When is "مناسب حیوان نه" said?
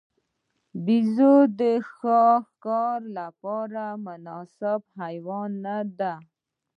4.05-5.77